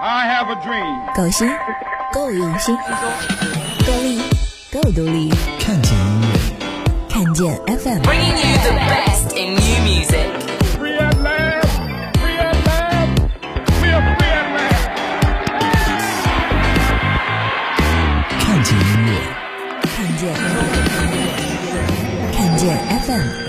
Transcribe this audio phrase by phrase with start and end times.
[0.00, 1.14] I have a dream。
[1.14, 1.48] 够新，
[2.12, 2.76] 够用心，
[3.86, 4.22] 够力，
[4.72, 5.32] 够独立。
[5.58, 6.36] 看见音乐，
[7.08, 10.49] 看见 FM。Bringing you the best in new music.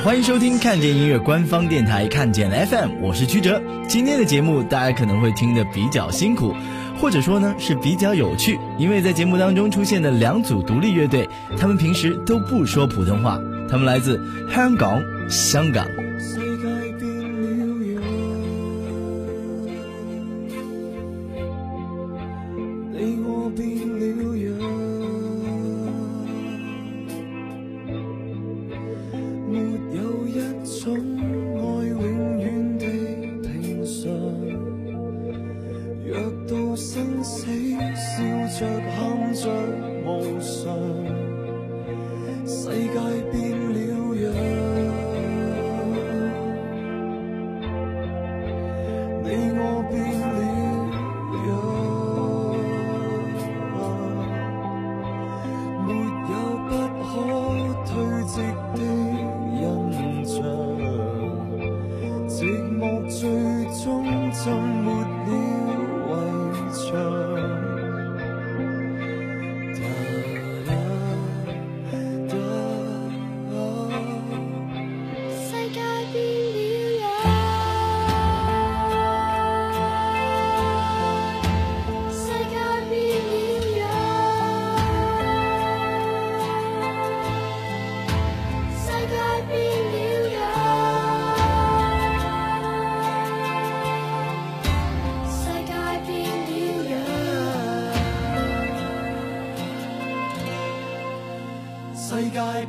[0.05, 3.63] 欢迎收听看见音乐官方电台看见 FM，我是曲哲。
[3.87, 6.53] 今天的节目大家可能会听得比较辛苦，
[7.01, 13.39] 或者说呢是比较有趣，因为在节目当中出现的两组独立乐队，他们平时都不说普通话，
[13.71, 14.21] 他们来自
[14.53, 15.87] 香港、香港。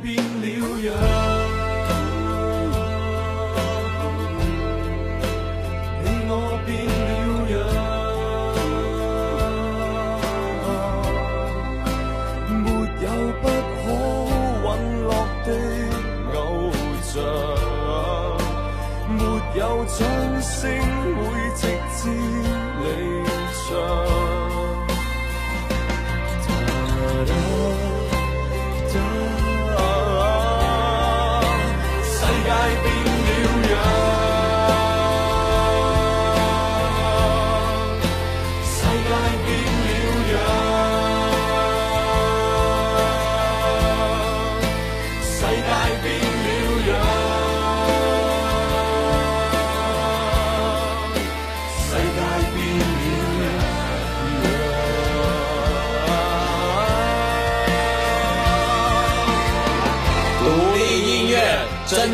[0.04, 0.33] 世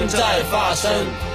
[0.00, 0.90] 正在发生，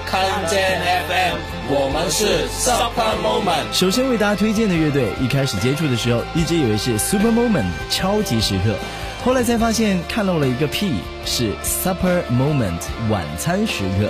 [0.08, 1.38] 看见 FM，
[1.70, 3.72] 我们是 Super Moment。
[3.72, 8.76] 首先为大家推荐的乐队，一开始接触的时候，一直以为是 Super Moment 超级时刻，
[9.24, 10.96] 后来才发现看漏了一个 P，
[11.28, 14.10] 是 Supper Moment 晚餐时刻。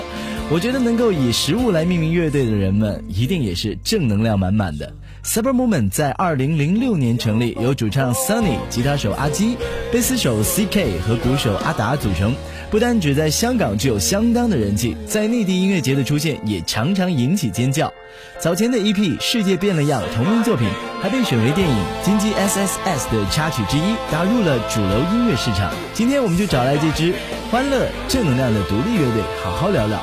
[0.50, 4.90] 我觉得能够以食物来命名乐队的人们，一定也是正能量满满的。
[5.26, 9.58] Super Moment 在2006年成立，由主唱 Sunny、吉他手阿基、
[9.92, 12.36] 贝斯手 CK 和鼓手阿达组成。
[12.70, 17.92] 不单只在香港具有相当的人气，在内地音乐节的出现也常常引起尖叫。
[18.40, 20.70] 早前的 EP《世界变了样》同名作品
[21.02, 21.76] 还被选为电影
[22.06, 25.74] 《金鸡 SSS》的插曲之一，打入了主流音乐市场。
[25.96, 27.16] 今天我们就找来这支
[27.50, 30.00] 欢乐正能量的独立乐队，好好聊聊。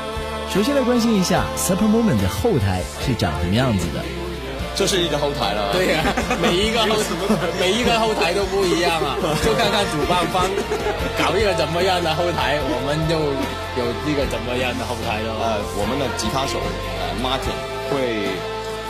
[0.52, 4.02] 首先来关心一下 Super Moment 的后台是长什么样子的。
[4.74, 6.02] 这是一个后台了，对呀、
[6.40, 6.96] 每一个后
[7.60, 10.48] 每一个后台都不一样啊，就看看主办方
[11.18, 13.14] 搞一个怎么样的后台，我们就
[13.76, 15.32] 有一个怎么样的后台了。
[15.40, 16.58] 呃，我们的吉他手
[16.98, 17.52] 呃 Martin
[17.92, 18.32] 会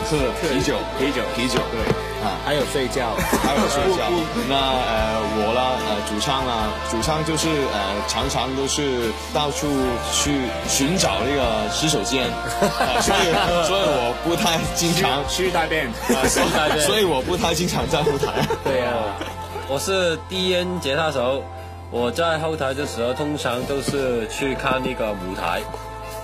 [0.07, 1.83] 喝啤酒，啤酒，啤酒，对，
[2.23, 4.09] 啊，还有睡觉， 还有睡觉。
[4.47, 9.67] 那呃，我啦，呃，主唱啦，主唱就是呃，常常都是到处
[10.11, 12.29] 去寻找那个洗手间，
[12.79, 18.47] 呃 所以所以我不太经常去大便，呃所以所以我不太经常在后台。
[18.63, 18.93] 对呀、
[19.67, 21.43] 我是低音吉他手，
[21.91, 25.61] 我在后台的时候通常都是去看那个舞台。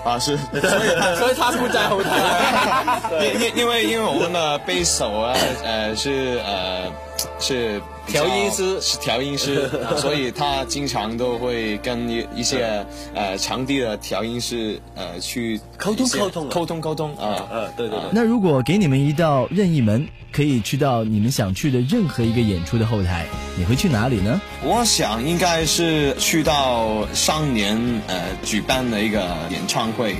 [0.04, 0.62] 啊，是， 所以
[0.98, 3.00] 他所以他不在后台。
[3.34, 6.90] 因因因为因为我们的背手啊，呃是呃
[7.38, 17.46] 是调音师是调音师， 所以他经常都会跟一一些呃场地的调音师呃去沟通沟通啊沟通沟通啊。
[17.50, 18.08] 呃，对对对。
[18.12, 23.26] 那如果给你们一道任意门，可以去到你们想去的任何一个演出的后台，
[23.56, 24.40] 你会去哪里呢？
[24.64, 27.76] 我想应该是去到上年
[28.06, 29.20] 呃举办的一个
[29.50, 30.16] 演唱会，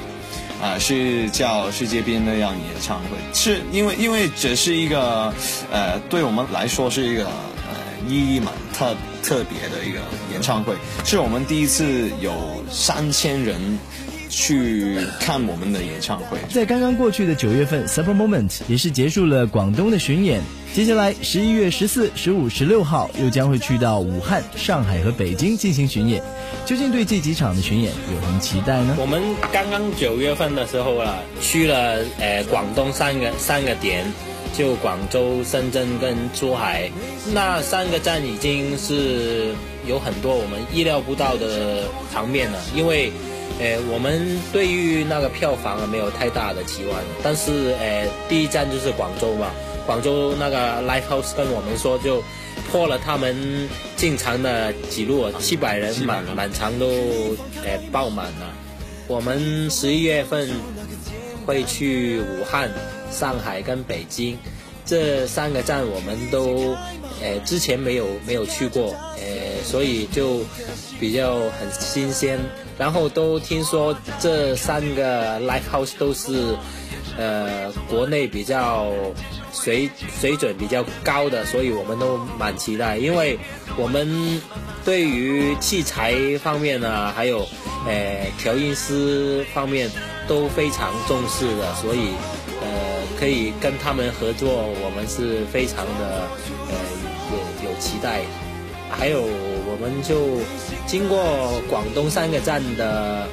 [0.62, 5.32] 啊、是叫世界变那样演唱会，是因为因为这是一个
[5.72, 7.26] 呃对我们来说是一个
[8.08, 10.00] 意义蛮特特别的一个
[10.32, 10.74] 演唱会，
[11.04, 12.32] 是我们第一次有
[12.70, 13.78] 三千人
[14.30, 16.38] 去看我们的演唱会。
[16.48, 20.40] 在刚刚过去的九月份，Super Moment 也是结束了广东的巡演。
[20.72, 26.22] 接下来十一月十四、十五、十六号又将会去到武汉、上海和北京进行巡演。
[26.64, 28.96] 究竟对这几场的巡演有什么期待呢？
[28.98, 29.20] 我们
[29.52, 34.04] 刚刚九月份的时候啊，去了呃广东三个三个点，
[34.56, 36.88] 就广州、深圳跟珠海，
[37.34, 39.52] 那三个站已经是
[39.88, 41.82] 有很多我们意料不到的
[42.12, 43.10] 场面了，因为。
[43.58, 49.50] 呃，我们对于那个票房啊没有太大的期望，但是呃，第一站就是广州嘛，
[49.84, 52.22] 广州那个 Live House 跟我们说就
[52.70, 56.86] 破了他们进场的记录，七百人满满场都
[57.64, 58.54] 呃爆满了。
[59.08, 60.48] 我们十一月份
[61.44, 62.70] 会去武汉、
[63.10, 64.38] 上海跟北京
[64.86, 66.74] 这三个站，我们都
[67.20, 70.40] 呃之前没有没有去过，呃，所以就
[70.98, 72.38] 比较很新鲜。
[72.80, 76.56] 然后都听说这三个 live house 都是
[77.18, 78.86] 呃国内比较
[79.52, 83.38] 水水准比较高的，所以我们都蛮期待，因为
[83.76, 84.40] 我们
[84.82, 87.46] 对于器材方面呢，还有
[87.86, 89.90] 呃调音师方面
[90.26, 92.14] 都非常重视的，所以
[92.62, 92.66] 呃
[93.18, 94.48] 可以跟他们合作，
[94.82, 96.22] 我们是非常的
[96.70, 96.74] 呃
[97.30, 98.22] 有有期待。
[98.92, 99.22] 还有，
[99.82, 100.36] 我们就
[100.86, 101.18] 经过
[101.70, 103.26] 广东三个站的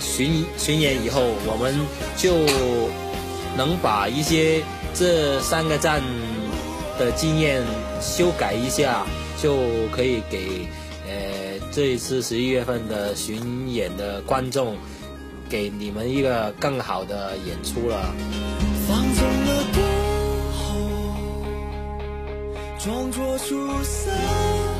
[0.00, 1.72] 巡巡演以后，我们
[2.16, 2.34] 就
[3.56, 4.60] 能把一些
[4.94, 6.02] 这三个站
[6.98, 7.62] 的经验
[8.00, 9.06] 修改一下，
[9.40, 9.58] 就
[9.92, 10.66] 可以给
[11.06, 14.76] 呃这一次十一月份的巡演的观众，
[15.48, 18.12] 给你们一个更好的演出了。
[18.88, 19.82] 放纵了过
[20.58, 20.60] 后，
[22.80, 24.71] 装作出洒脱，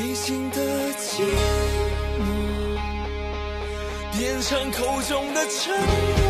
[0.00, 0.56] 内心的
[0.94, 1.20] 寂
[2.18, 2.78] 寞
[4.16, 6.29] 变成口中的沉默。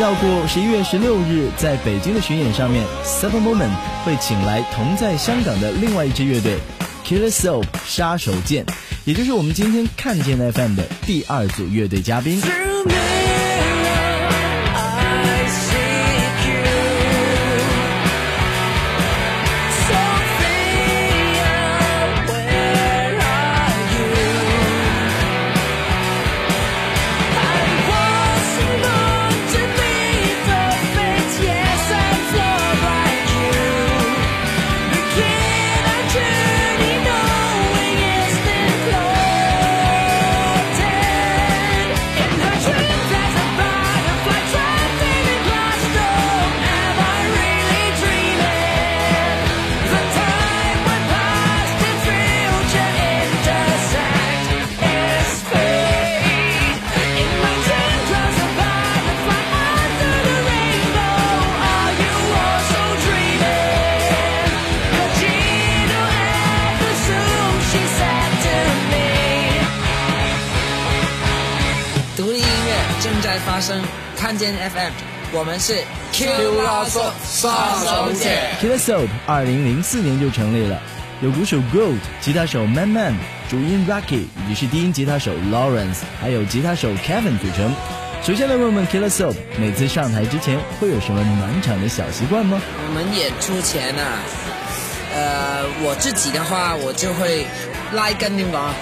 [0.00, 3.68] 要过，十一月十六日在北京的巡演上面，Super Moment
[4.02, 6.56] 会请来同在香港的另外一支乐队
[7.04, 8.64] Killer Soul 杀手剑，
[9.04, 12.40] 也就是我们今天看见 FM 的第二组乐队嘉宾。
[74.16, 74.92] 看见 FM，
[75.32, 75.76] 我们是
[76.12, 77.48] Q 拉索杀
[77.84, 78.30] 手锏。
[78.60, 80.80] Killer Soul 二零零四年就成立了，
[81.20, 83.14] 有鼓手 Gold、吉他手 Man Man、
[83.50, 87.74] 主音 Rocky 以及是低音吉他手 Lawrence，还有吉他手 Kevin 组成。
[88.22, 92.60] 首先来问问 Killer Soap，每次上台之前会有什么暖场的小习惯吗？
[92.88, 94.20] 我们演出前啊，
[95.14, 97.46] 呃，我自己的话，我就会
[97.92, 98.74] 拉筋点讲啊，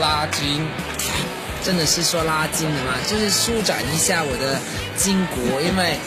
[0.00, 0.66] 拉筋，
[1.62, 4.58] 真的是说拉筋的嘛，就是舒展一下我的
[4.96, 5.98] 筋骨，因为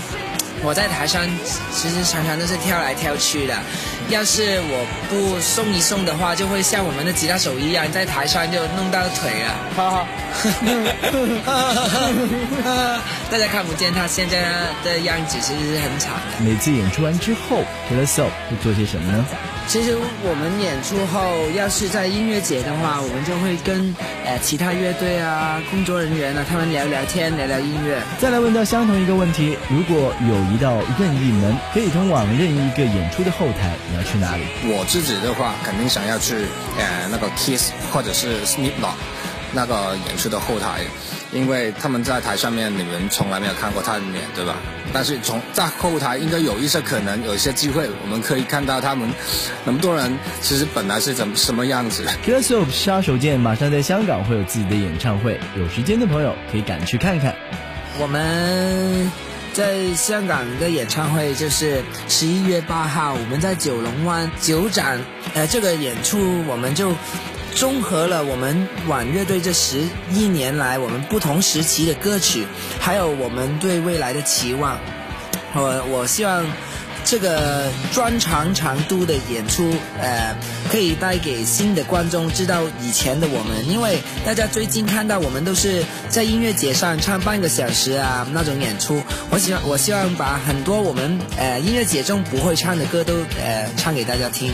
[0.63, 1.27] 我在台上
[1.71, 3.55] 其实常常都是跳来跳去的，
[4.09, 9.55] 要是我不送一送的话，就会像我们的吉他手一样，在台上就弄到腿了。
[9.75, 10.07] 哈哈。
[13.31, 14.43] 大家看不见他现在
[14.83, 16.43] 的样子，其实是很惨的。
[16.43, 19.25] 每次演出完之后，Taylor Soul 会做些什么呢？
[19.67, 23.95] 其实我们演出后，要是在音乐节的话，我们就会跟
[24.25, 27.99] 呃其他乐队啊、工作人员啊，他们聊聊天、聊聊音乐。
[28.19, 34.43] 再来问到相同一个问题：如果有一道任意门可以通往任意一个演出的后台，你要去哪里？
[34.65, 36.35] 我自己的话，肯定想要去
[36.77, 38.95] 呃那个 Kiss 或者是 Slipknot
[39.53, 40.81] 那个演出的后台，
[41.31, 44.55] 因为他们在台上面你们从来没有看过他的脸，对吧？
[44.91, 49.09] 但是从在后台应该有一些可能，有一些机会，我们可以看到他们
[49.65, 52.03] 那么多人其实本来是怎么什么样子。
[52.23, 57.35] k i l l e r Soul 杀手锏马上在香港会有自己的演唱会，有时间的朋友可以赶去看看。
[57.99, 59.11] 我们
[59.53, 64.99] 在香港的演唱会就是十一月八号，我们在九龙湾九展，
[65.35, 66.91] 呃，这个演出我们就
[67.53, 72.47] 综合了我们晚乐队这十一年来我们不同时期的歌曲，
[72.79, 74.79] 还有我们对未来的期望。
[75.53, 76.43] 我我希望
[77.05, 80.35] 这个专长长度的演出，呃，
[80.71, 94.53] 可以带给新的观众知道以前的我们，因为大家最近看到我们都是在音乐节上唱半个小时啊那种演出，我希望我希望把很多我们呃音乐节中不会唱的歌都呃唱给大家听。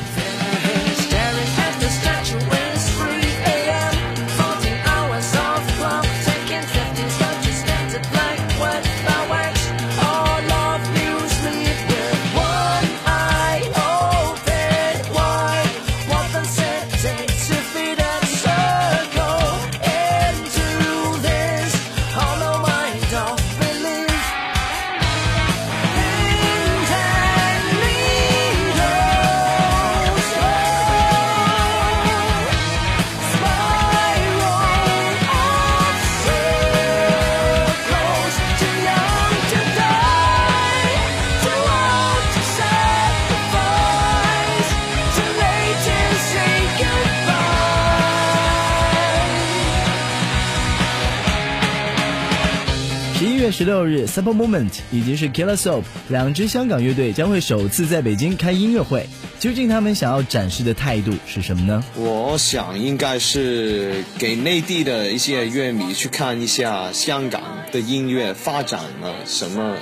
[53.60, 59.06] 十六日，Super Moment 以及是 Killer Soap 两支香港乐队将会首次在北京开音乐会。
[59.38, 61.84] 究竟他们想要展示的态度是什么呢？
[61.96, 69.76] 我想应该是给内地的一些乐迷去看一下香港的音乐发展了什么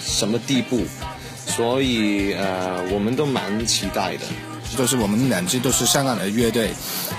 [0.00, 0.84] 什么地步，
[1.44, 4.20] 所以呃，我们都蛮期待的。
[4.76, 6.70] 都是我们两支都是香港的乐队，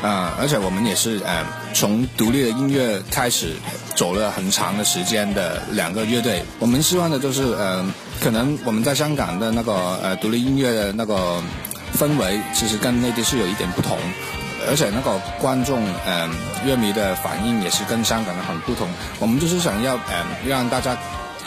[0.02, 3.54] 呃，而且我们也是呃从独立的音乐开始
[4.00, 6.42] 走了很长的时间的两个乐队。
[6.58, 7.84] 我们希望的就是呃，
[8.22, 11.44] 可能我们在香港的那个呃独立音乐的那个
[11.98, 13.98] 氛围，其实跟内地是有一点不同。
[14.70, 16.30] 而且那个观众，嗯、
[16.66, 18.88] 乐迷的反应也是跟香港的很不同。
[19.20, 20.96] 我们就是想要，嗯、让大家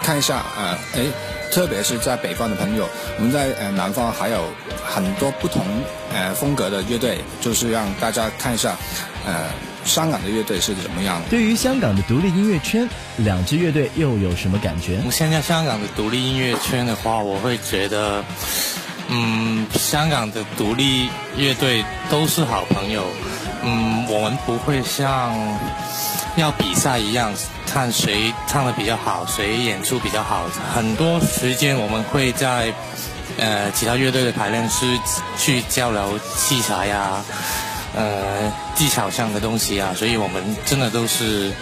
[0.03, 1.07] 看一下，呃，哎，
[1.53, 2.87] 特别是在北方的朋友，
[3.19, 4.45] 我们在呃南方还有
[4.85, 5.63] 很多不同
[6.13, 8.77] 呃风格的乐队，就是让大家看一下，
[9.27, 9.49] 呃，
[9.85, 11.29] 香港的乐队是怎么样的。
[11.29, 15.01] 对于香港的独立音乐圈，两支乐队又有什么感觉？
[15.11, 18.25] 现在香港的独立音乐圈的话，我会觉得，
[19.09, 23.07] 嗯，香港的独立乐队都是好朋友。
[23.65, 25.33] 嗯，我们不会像
[26.37, 27.33] 要比赛一样，
[27.65, 30.49] 看谁唱的比较好，谁演出比较好。
[30.75, 32.73] 很多时间我们会在
[33.39, 34.85] 呃其他乐队的排练室
[35.39, 37.25] 去交流器材呀、
[37.95, 41.53] 呃技巧上的东西啊，所以我们真的都是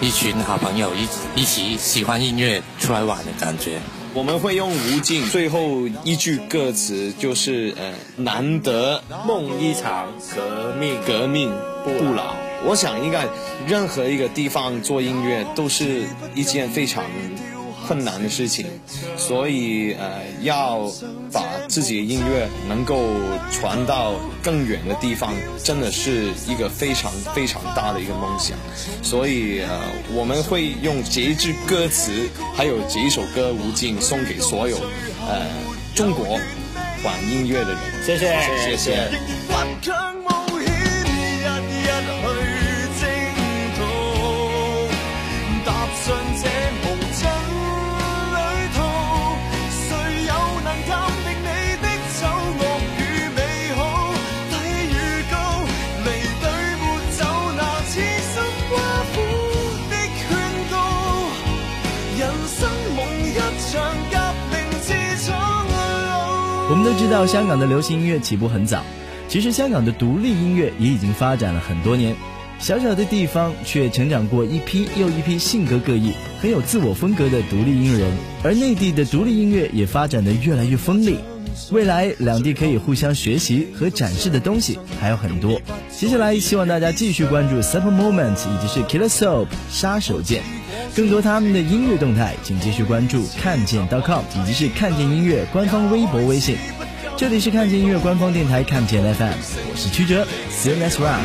[0.00, 3.78] 一群好朋友，一一起喜欢音乐出来玩的感觉。
[4.14, 11.52] 我们会用无尽最后一句歌词就是呃难得梦一场，革命革命
[11.84, 12.34] 不老。
[12.64, 13.26] 我想应该
[13.68, 16.02] 任何一个地方做音乐都是
[16.34, 17.04] 一件非常
[17.88, 18.66] 困难的事情，
[19.16, 20.92] 所以呃要
[21.32, 23.08] 把自己的音乐能够
[23.50, 25.32] 传到更远的地方，
[25.64, 28.58] 真的是一个非常非常大的一个梦想。
[29.02, 29.80] 所以呃
[30.14, 34.76] 我们会用这一句歌词，还有这一首歌《无尽》送给所有
[35.26, 35.46] 呃
[35.94, 36.38] 中国
[37.02, 37.78] 玩音乐的人。
[38.04, 39.08] 谢谢谢谢。
[66.78, 68.84] 我们都知道，香港的流行音乐起步很早，
[69.26, 72.14] 其实香港的独立音乐也已经发展了很多年。
[72.60, 81.18] 小小的地方却成长过一批又一批性格各异、很有自我风格的独立音乐人，而内地的独立音乐也发展得越来越锋利。
[81.72, 85.60] 未来两地可以互相学习和展示的东西还有很多。
[85.90, 90.38] 接下来希望大家继续关注 Super Moment 以及是 Killer Soap 杀手锏，
[90.94, 96.56] 更多他们的音乐动态，请继续关注看见 .com 以及是看见音乐官方微博、微信。
[97.16, 99.34] 这里是看见音乐官方电台看见 FM，
[99.70, 101.24] 我是曲哲，See you next round。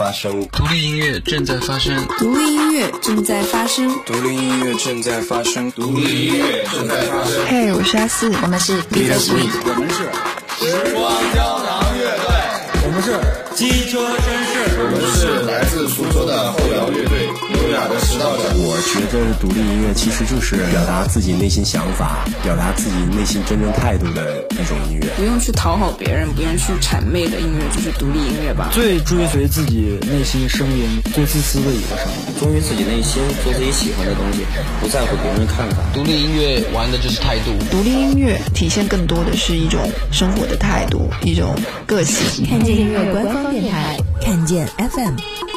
[0.00, 7.44] 发生，独立音乐正在发生，独立音乐正在发生，独立音乐正在发生，独立音乐正在发生。
[7.46, 9.96] 嘿，我是阿四，我们是 b e a Sweet，我们是
[10.56, 12.32] 时光胶囊乐队，
[12.82, 13.12] 我们是
[13.54, 17.24] 机车绅士，我们是来自苏州的后摇乐队，
[17.56, 18.44] 优雅的拾到者。
[18.60, 25.08] 我觉得独立音乐其实就是表达自己内心想法，表达自己内心真正态度的一种音乐。
[25.16, 28.68] 不用去讨好别人，不用去谄媚的音乐就是独立音乐吧。
[28.72, 34.44] 最追随自己内心声音、最自私的一个声音，忠于自己内心，做自己喜欢的东西，
[34.80, 35.80] 不在乎别人的看法。
[35.94, 37.52] 独立音乐玩的就是态度。
[37.70, 39.80] 独立音乐体现更多的是一种
[40.12, 42.44] 生活的态度，一种个性。
[42.46, 45.49] 看见音乐官方电台，看见 FM。